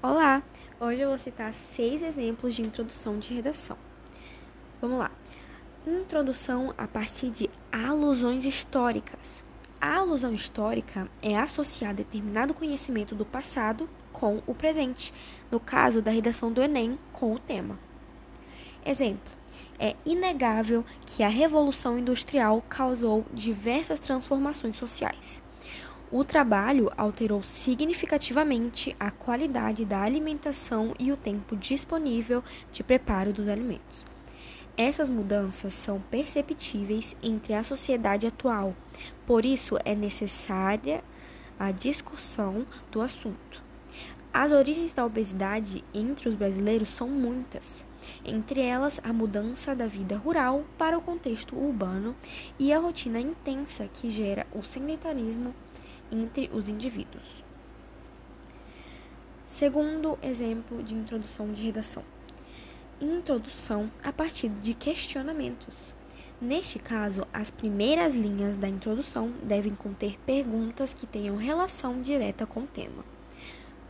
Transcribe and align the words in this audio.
Olá! 0.00 0.44
Hoje 0.78 1.00
eu 1.00 1.08
vou 1.08 1.18
citar 1.18 1.52
seis 1.52 2.02
exemplos 2.02 2.54
de 2.54 2.62
introdução 2.62 3.18
de 3.18 3.34
redação. 3.34 3.76
Vamos 4.80 4.96
lá. 4.96 5.10
Introdução 5.84 6.72
a 6.78 6.86
partir 6.86 7.30
de 7.30 7.50
alusões 7.72 8.44
históricas. 8.44 9.42
A 9.80 9.96
alusão 9.96 10.32
histórica 10.32 11.10
é 11.20 11.36
associar 11.36 11.92
determinado 11.96 12.54
conhecimento 12.54 13.16
do 13.16 13.24
passado 13.24 13.90
com 14.12 14.40
o 14.46 14.54
presente, 14.54 15.12
no 15.50 15.58
caso 15.58 16.00
da 16.00 16.12
redação 16.12 16.52
do 16.52 16.62
Enem 16.62 16.96
com 17.12 17.34
o 17.34 17.40
tema. 17.40 17.76
Exemplo: 18.86 19.32
é 19.80 19.96
inegável 20.06 20.84
que 21.06 21.24
a 21.24 21.28
Revolução 21.28 21.98
Industrial 21.98 22.62
causou 22.68 23.26
diversas 23.34 23.98
transformações 23.98 24.76
sociais. 24.76 25.42
O 26.10 26.24
trabalho 26.24 26.90
alterou 26.96 27.42
significativamente 27.42 28.96
a 28.98 29.10
qualidade 29.10 29.84
da 29.84 30.00
alimentação 30.00 30.94
e 30.98 31.12
o 31.12 31.18
tempo 31.18 31.54
disponível 31.54 32.42
de 32.72 32.82
preparo 32.82 33.30
dos 33.30 33.46
alimentos. 33.46 34.06
Essas 34.74 35.10
mudanças 35.10 35.74
são 35.74 36.00
perceptíveis 36.10 37.14
entre 37.22 37.52
a 37.52 37.62
sociedade 37.62 38.26
atual, 38.26 38.74
por 39.26 39.44
isso 39.44 39.76
é 39.84 39.94
necessária 39.94 41.04
a 41.58 41.70
discussão 41.72 42.66
do 42.90 43.02
assunto. 43.02 43.62
As 44.32 44.50
origens 44.50 44.94
da 44.94 45.04
obesidade 45.04 45.84
entre 45.92 46.26
os 46.26 46.34
brasileiros 46.34 46.88
são 46.88 47.08
muitas, 47.08 47.84
entre 48.24 48.62
elas 48.62 48.98
a 49.04 49.12
mudança 49.12 49.74
da 49.74 49.86
vida 49.86 50.16
rural 50.16 50.64
para 50.78 50.96
o 50.96 51.02
contexto 51.02 51.54
urbano 51.54 52.16
e 52.58 52.72
a 52.72 52.78
rotina 52.78 53.20
intensa 53.20 53.86
que 53.92 54.08
gera 54.08 54.46
o 54.54 54.62
sedentarismo 54.62 55.54
entre 56.10 56.50
os 56.52 56.68
indivíduos. 56.68 57.44
Segundo 59.46 60.18
exemplo 60.22 60.82
de 60.82 60.94
introdução 60.94 61.52
de 61.52 61.64
redação: 61.64 62.04
introdução 63.00 63.90
a 64.02 64.12
partir 64.12 64.48
de 64.48 64.74
questionamentos. 64.74 65.94
Neste 66.40 66.78
caso, 66.78 67.26
as 67.32 67.50
primeiras 67.50 68.14
linhas 68.14 68.56
da 68.56 68.68
introdução 68.68 69.32
devem 69.42 69.74
conter 69.74 70.16
perguntas 70.20 70.94
que 70.94 71.06
tenham 71.06 71.36
relação 71.36 72.00
direta 72.00 72.46
com 72.46 72.60
o 72.60 72.66
tema. 72.66 73.04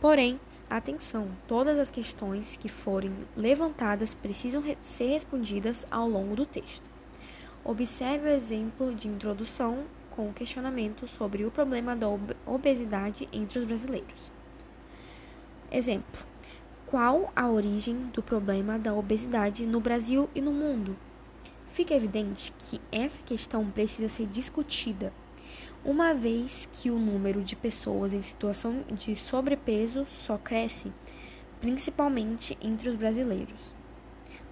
Porém, 0.01 0.39
atenção, 0.67 1.27
todas 1.47 1.77
as 1.77 1.91
questões 1.91 2.55
que 2.55 2.67
forem 2.67 3.13
levantadas 3.35 4.15
precisam 4.15 4.63
ser 4.81 5.09
respondidas 5.09 5.85
ao 5.91 6.09
longo 6.09 6.35
do 6.35 6.45
texto. 6.45 6.89
Observe 7.63 8.27
o 8.27 8.33
exemplo 8.33 8.95
de 8.95 9.07
introdução 9.07 9.83
com 10.19 10.27
o 10.27 10.33
questionamento 10.33 11.07
sobre 11.07 11.45
o 11.45 11.51
problema 11.51 11.95
da 11.95 12.09
obesidade 12.45 13.25
entre 13.31 13.57
os 13.57 13.65
brasileiros. 13.65 14.19
Exemplo: 15.71 16.25
Qual 16.85 17.31
a 17.33 17.47
origem 17.47 17.95
do 18.13 18.21
problema 18.21 18.77
da 18.77 18.93
obesidade 18.93 19.65
no 19.65 19.79
Brasil 19.79 20.29
e 20.35 20.41
no 20.41 20.51
mundo? 20.51 20.97
Fica 21.69 21.93
evidente 21.93 22.53
que 22.59 22.81
essa 22.91 23.21
questão 23.21 23.71
precisa 23.71 24.09
ser 24.09 24.25
discutida, 24.25 25.13
uma 25.85 26.13
vez 26.13 26.67
que 26.73 26.91
o 26.91 26.99
número 26.99 27.41
de 27.41 27.55
pessoas 27.55 28.11
em 28.11 28.21
situação 28.21 28.83
de 28.91 29.15
sobrepeso 29.15 30.05
só 30.11 30.37
cresce, 30.37 30.91
principalmente 31.61 32.57
entre 32.61 32.89
os 32.89 32.97
brasileiros. 32.97 33.78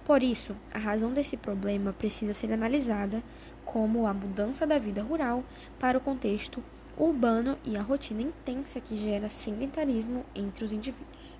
Por 0.08 0.22
isso, 0.22 0.56
a 0.72 0.78
razão 0.78 1.12
desse 1.12 1.36
problema 1.36 1.92
precisa 1.92 2.32
ser 2.32 2.50
analisada 2.50 3.22
como 3.62 4.06
a 4.06 4.14
mudança 4.14 4.66
da 4.66 4.78
vida 4.78 5.02
rural 5.02 5.44
para 5.78 5.98
o 5.98 6.00
contexto 6.00 6.64
urbano 6.96 7.58
e 7.62 7.76
a 7.76 7.82
rotina 7.82 8.22
intensa 8.22 8.80
que 8.80 8.96
gera 8.96 9.28
sedentarismo 9.28 10.24
entre 10.34 10.64
os 10.64 10.72
indivíduos. 10.72 11.36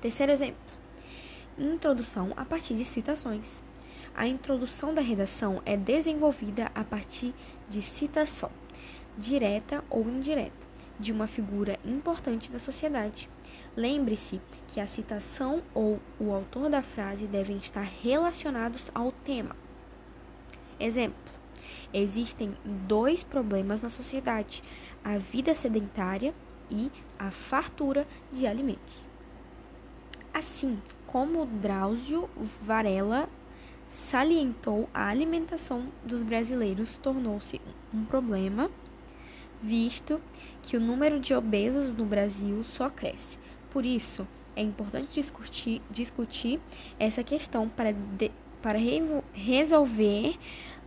Terceiro 0.00 0.30
exemplo: 0.30 0.62
introdução 1.58 2.32
a 2.36 2.44
partir 2.44 2.74
de 2.74 2.84
citações. 2.84 3.64
A 4.14 4.28
introdução 4.28 4.94
da 4.94 5.02
redação 5.02 5.60
é 5.66 5.76
desenvolvida 5.76 6.70
a 6.72 6.84
partir 6.84 7.34
de 7.68 7.82
citação, 7.82 8.52
direta 9.18 9.82
ou 9.90 10.08
indireta, 10.08 10.68
de 11.00 11.10
uma 11.10 11.26
figura 11.26 11.80
importante 11.84 12.48
da 12.48 12.60
sociedade. 12.60 13.28
Lembre-se 13.76 14.40
que 14.68 14.80
a 14.80 14.86
citação 14.86 15.62
ou 15.74 16.00
o 16.18 16.32
autor 16.32 16.70
da 16.70 16.80
frase 16.80 17.26
devem 17.26 17.58
estar 17.58 17.86
relacionados 18.02 18.90
ao 18.94 19.12
tema. 19.12 19.54
Exemplo: 20.80 21.16
existem 21.92 22.56
dois 22.64 23.22
problemas 23.22 23.82
na 23.82 23.90
sociedade: 23.90 24.62
a 25.04 25.18
vida 25.18 25.54
sedentária 25.54 26.34
e 26.70 26.90
a 27.18 27.30
fartura 27.30 28.06
de 28.32 28.46
alimentos. 28.46 28.96
Assim 30.32 30.80
como 31.06 31.44
Drauzio 31.44 32.30
Varela 32.62 33.28
salientou, 33.90 34.88
a 34.92 35.08
alimentação 35.08 35.86
dos 36.04 36.22
brasileiros 36.22 36.96
tornou-se 36.96 37.60
um 37.92 38.04
problema, 38.04 38.70
visto 39.62 40.20
que 40.62 40.76
o 40.76 40.80
número 40.80 41.20
de 41.20 41.34
obesos 41.34 41.94
no 41.94 42.04
Brasil 42.04 42.64
só 42.64 42.90
cresce. 42.90 43.38
Por 43.70 43.84
isso, 43.84 44.26
é 44.54 44.62
importante 44.62 45.20
discutir, 45.20 45.82
discutir 45.90 46.60
essa 46.98 47.22
questão 47.22 47.68
para, 47.68 47.92
de, 47.92 48.30
para 48.62 48.78
re, 48.78 49.02
resolver 49.32 50.38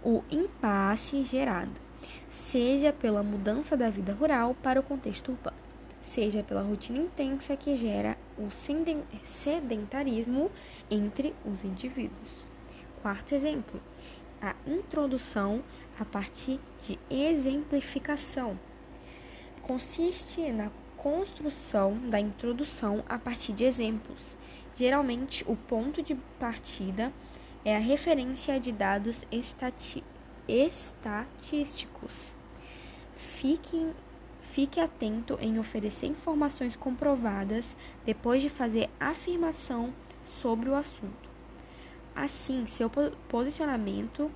o 0.03 0.23
impasse 0.31 1.23
gerado, 1.23 1.79
seja 2.28 2.91
pela 2.91 3.22
mudança 3.22 3.78
da 3.78 3.89
vida 3.89 4.13
rural 4.13 4.56
para 4.63 4.79
o 4.79 4.84
contexto 4.84 5.31
urbano, 5.31 5.57
seja 6.01 6.41
pela 6.41 6.62
rotina 6.63 6.97
intensa 7.00 7.56
que 7.56 7.75
gera 7.75 8.18
o 8.38 8.50
sedentarismo 9.23 10.50
entre 10.89 11.35
os 11.45 11.63
indivíduos. 11.63 12.45
Quarto 13.01 13.35
exemplo, 13.35 13.79
a 14.41 14.56
introdução 14.66 15.62
a 16.00 16.06
partir 16.06 16.59
de 16.88 16.97
exemplificação. 17.09 18.57
Consiste 19.62 20.51
na 20.51 20.72
construção 21.02 21.98
da 22.10 22.20
introdução 22.20 23.04
a 23.08 23.18
partir 23.18 23.54
de 23.54 23.64
exemplos. 23.64 24.38
Geralmente, 24.76 25.44
o 25.48 25.56
ponto 25.56 26.04
de 26.04 26.16
partida 26.40 27.12
é 27.64 27.76
a 27.76 27.80
referência 27.80 28.60
de 28.60 28.72
dados 28.72 29.26
estati 29.32 30.04
estatísticos. 30.48 32.34
Fique, 33.16 33.94
fique 34.42 34.80
atento 34.80 35.38
em 35.40 35.60
oferecer 35.60 36.08
informações 36.08 36.76
comprovadas 36.76 37.78
depois 38.06 38.42
de 38.42 38.50
fazer 38.50 38.90
afirmação 39.00 39.94
sobre 40.26 40.70
o 40.70 40.76
assunto. 40.76 41.30
Assim, 42.16 42.66
seu 42.66 42.90
posicionamento 43.28 44.31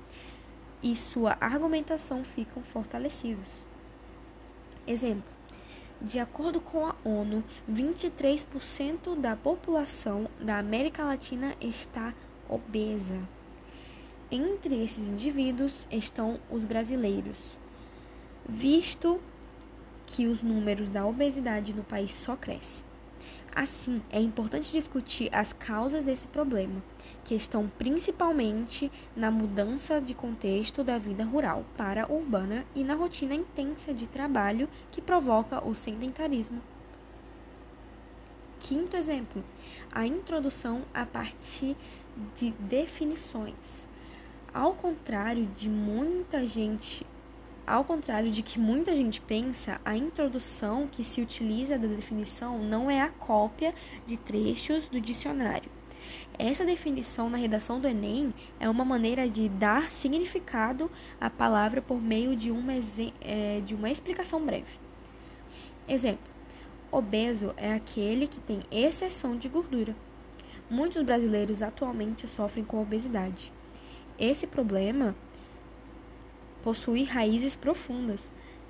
e 0.84 0.96
sua 0.96 1.36
argumentação 1.42 2.24
ficam 2.24 2.62
fortalecidos. 2.62 3.48
Exemplo: 4.86 5.43
de 6.04 6.20
acordo 6.20 6.60
com 6.60 6.86
a 6.86 6.96
ONU, 7.06 7.42
23% 7.72 9.16
da 9.16 9.38
população 9.38 10.28
da 10.40 10.60
América 10.60 11.06
Latina 11.06 11.56
está 11.62 12.14
obesa. 12.50 13.18
Entre 14.30 14.84
esses 14.84 15.08
indivíduos 15.08 15.88
estão 15.90 16.40
os 16.52 16.64
brasileiros, 16.66 17.58
visto 18.48 19.22
que 20.06 20.28
os 20.28 20.44
números 20.44 20.90
da 20.90 21.06
obesidade 21.06 21.74
no 21.74 21.84
país 21.84 22.12
só 22.12 22.36
crescem. 22.36 22.93
Assim, 23.56 24.02
é 24.10 24.20
importante 24.20 24.72
discutir 24.72 25.30
as 25.32 25.54
causas 25.54 26.04
desse 26.04 26.26
problema, 26.26 26.82
que 27.24 27.36
estão 27.36 27.72
principalmente 27.78 28.92
na 29.16 29.30
mudança 29.30 30.02
de 30.02 30.16
contexto 30.16 30.84
da 30.84 30.98
vida 30.98 31.24
rural 31.24 31.64
para 31.78 32.06
a 32.06 32.12
urbana 32.12 32.66
e 32.74 32.84
na 32.84 32.96
rotina 32.96 33.36
intensa 33.36 33.94
de 33.94 34.08
trabalho 34.08 34.68
que 34.92 35.02
provoca 35.02 35.64
o 35.64 35.76
sedentarismo. 35.76 36.62
Quinto 38.60 38.98
exemplo, 38.98 39.44
a 39.92 40.08
introdução 40.08 40.82
a 40.92 41.06
partir 41.06 41.78
de 42.36 42.52
definições. 42.52 43.88
Ao 44.52 44.74
contrário 44.74 45.46
de 45.56 45.70
muita 45.70 46.48
gente 46.48 47.06
ao 47.66 47.84
contrário 47.84 48.30
de 48.30 48.44
que 48.44 48.60
muita 48.60 48.94
gente 48.96 49.22
pensa, 49.22 49.80
a 49.86 49.96
introdução 49.96 50.88
que 50.92 51.04
se 51.04 51.22
utiliza 51.22 51.78
da 51.78 51.88
definição 51.88 52.60
não 52.60 52.90
é 52.90 53.02
a 53.02 53.10
cópia 53.10 53.74
de 54.06 54.18
trechos 54.18 54.86
do 54.86 55.00
dicionário. 55.00 55.72
Essa 56.38 56.66
definição 56.66 57.30
na 57.30 57.38
redação 57.38 57.80
do 57.80 57.88
Enem 57.88 58.34
é 58.60 58.70
uma 58.70 58.84
maneira 58.84 59.30
de 59.30 59.48
dar 59.48 59.92
significado 59.92 60.90
à 61.22 61.30
palavra 61.30 61.82
por 61.82 62.02
meio 62.02 62.36
de 62.36 62.52
uma, 62.52 62.74
é, 63.22 63.62
de 63.64 63.76
uma 63.76 63.90
explicação 63.90 64.44
breve. 64.44 64.78
Exemplo: 65.88 66.32
obeso 66.92 67.54
é 67.56 67.74
aquele 67.74 68.28
que 68.28 68.40
tem 68.40 68.60
exceção 68.72 69.38
de 69.38 69.48
gordura. 69.48 69.96
Muitos 70.70 71.04
brasileiros 71.04 71.62
atualmente 71.62 72.28
sofrem 72.28 72.66
com 72.66 72.82
obesidade. 72.82 73.54
Esse 74.18 74.48
problema 74.48 75.16
possui 76.64 77.04
raízes 77.04 77.56
profundas, 77.56 78.22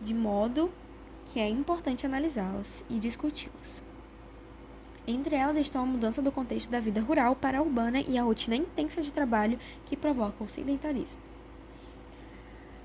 de 0.01 0.13
modo 0.13 0.71
que 1.25 1.39
é 1.39 1.47
importante 1.47 2.05
analisá-las 2.05 2.83
e 2.89 2.99
discuti-las. 2.99 3.83
Entre 5.05 5.35
elas 5.35 5.57
estão 5.57 5.83
a 5.83 5.85
mudança 5.85 6.21
do 6.21 6.31
contexto 6.31 6.69
da 6.69 6.79
vida 6.79 7.01
rural 7.01 7.35
para 7.35 7.59
a 7.59 7.61
urbana 7.61 8.01
e 8.01 8.17
a 8.17 8.23
rotina 8.23 8.55
intensa 8.55 9.01
de 9.01 9.11
trabalho 9.11 9.59
que 9.85 9.97
provoca 9.97 10.43
o 10.43 10.47
sedentarismo. 10.47 11.19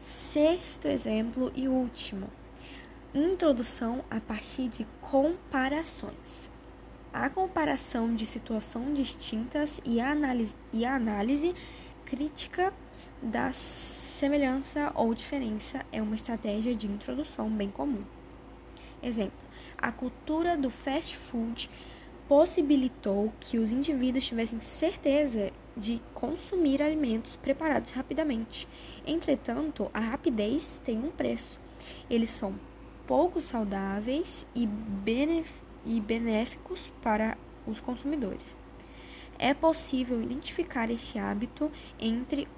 Sexto 0.01 0.89
exemplo 0.89 1.53
e 1.55 1.69
último: 1.69 2.29
introdução 3.15 4.05
a 4.11 4.21
partir 4.21 4.69
de 4.69 4.87
comparações. 5.01 6.51
A 7.13 7.31
comparação 7.31 8.15
de 8.15 8.27
situações 8.27 8.97
distintas 8.97 9.81
e 9.85 10.01
a 10.01 10.11
análise, 10.11 10.55
e 10.73 10.85
a 10.85 10.95
análise 10.95 11.55
crítica 12.05 12.73
da 13.23 13.53
semelhança 14.19 14.91
ou 14.97 15.15
diferença 15.15 15.87
é 15.93 16.03
uma 16.03 16.17
estratégia 16.17 16.75
de 16.75 16.89
introdução 16.89 17.49
bem 17.49 17.71
comum. 17.71 18.03
Exemplo: 19.01 19.39
a 19.77 19.93
cultura 19.93 20.57
do 20.57 20.71
fast 20.71 21.17
food 21.17 21.71
possibilitou 22.27 23.33
que 23.39 23.59
os 23.59 23.71
indivíduos 23.71 24.27
tivessem 24.27 24.61
certeza 24.61 25.53
de 25.77 26.03
consumir 26.15 26.83
alimentos 26.83 27.37
preparados 27.37 27.93
rapidamente. 27.93 28.67
Entretanto, 29.07 29.89
a 29.95 30.01
rapidez 30.01 30.83
tem 30.85 30.99
um 30.99 31.13
preço. 31.13 31.61
Eles 32.11 32.31
são 32.31 32.59
pouco 33.07 33.41
saudáveis 33.41 34.45
e, 34.53 34.67
benéficos 36.01 36.93
para 37.01 37.39
os 37.65 37.79
consumidores. 37.81 38.45
É 39.39 39.55
possível 39.55 40.21
identificar 40.21 40.91
este 40.91 41.17
hábito 41.21 41.71
entre 42.01 42.49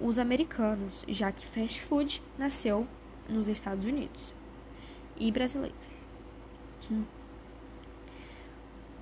os 0.00 0.18
americanos, 0.18 1.04
já 1.08 1.32
que 1.32 1.46
fast 1.46 1.80
food 1.82 2.22
nasceu 2.38 2.86
nos 3.28 3.48
Estados 3.48 3.84
Unidos 3.84 4.34
e 5.16 5.30
brasileiros. 5.30 5.76
Hum. 6.90 7.04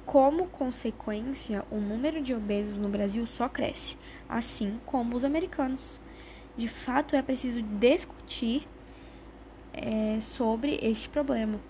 Como 0.05 0.47
consequência, 0.47 1.65
o 1.71 1.77
número 1.77 2.23
de 2.23 2.33
obesos 2.33 2.77
no 2.77 2.89
Brasil 2.89 3.27
só 3.27 3.49
cresce, 3.49 3.97
assim 4.29 4.81
como 4.87 5.17
os 5.17 5.25
americanos. 5.25 6.01
De 6.57 6.69
fato, 6.69 7.17
é 7.17 7.23
preciso 7.23 7.61
discutir 7.61 8.67
é, 9.73 10.19
sobre 10.21 10.79
este 10.81 11.09
problema, 11.09 11.61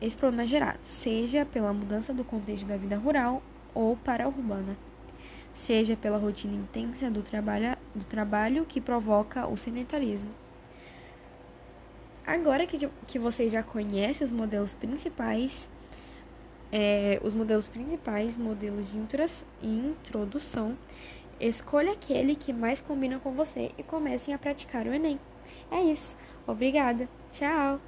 esse 0.00 0.16
problema 0.16 0.46
gerado, 0.46 0.78
seja 0.82 1.44
pela 1.44 1.72
mudança 1.72 2.14
do 2.14 2.24
contexto 2.24 2.66
da 2.66 2.76
vida 2.76 2.96
rural 2.96 3.42
ou 3.74 3.96
para 3.96 4.24
a 4.24 4.28
urbana, 4.28 4.76
seja 5.54 5.96
pela 5.96 6.18
rotina 6.18 6.54
intensa 6.54 7.10
do 7.10 7.22
trabalho, 7.22 7.76
do 7.94 8.04
trabalho 8.04 8.64
que 8.64 8.80
provoca 8.80 9.46
o 9.46 9.56
sedentarismo. 9.56 10.30
Agora 12.26 12.66
que, 12.66 12.88
que 13.06 13.18
você 13.18 13.50
já 13.50 13.62
conhece 13.62 14.22
os 14.22 14.30
modelos 14.30 14.74
principais 14.74 15.68
é, 16.72 17.20
os 17.22 17.34
modelos 17.34 17.68
principais, 17.68 18.38
modelos 18.38 18.90
de 18.90 18.98
introdução, 19.62 20.76
escolha 21.38 21.92
aquele 21.92 22.34
que 22.34 22.52
mais 22.52 22.80
combina 22.80 23.18
com 23.18 23.32
você 23.32 23.70
e 23.76 23.82
comecem 23.82 24.32
a 24.32 24.38
praticar 24.38 24.86
o 24.86 24.94
Enem. 24.94 25.20
É 25.70 25.82
isso. 25.82 26.16
Obrigada. 26.46 27.06
Tchau. 27.30 27.78